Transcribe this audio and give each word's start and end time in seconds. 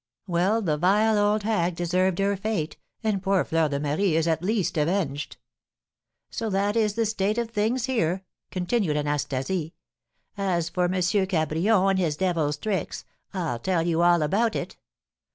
"Well, 0.25 0.63
the 0.63 0.79
vile 0.79 1.15
old 1.15 1.43
hag 1.43 1.75
deserved 1.75 2.17
her 2.17 2.35
fate, 2.35 2.75
and 3.03 3.21
poor 3.21 3.45
Fleur 3.45 3.69
de 3.69 3.79
Marie 3.79 4.15
is 4.15 4.27
at 4.27 4.41
least 4.41 4.75
avenged!" 4.75 5.37
"So 6.31 6.49
that 6.49 6.75
is 6.75 6.95
the 6.95 7.05
state 7.05 7.37
of 7.37 7.51
things 7.51 7.85
here," 7.85 8.23
continued 8.49 8.97
Anastasie. 8.97 9.75
"As 10.35 10.69
for 10.69 10.85
M. 10.85 10.93
Cabrion 10.93 11.91
and 11.91 11.99
his 11.99 12.17
devil's 12.17 12.57
tricks, 12.57 13.05
I'll 13.31 13.59
tell 13.59 13.83
you 13.85 14.01
all 14.01 14.23
about 14.23 14.55
it. 14.55 14.75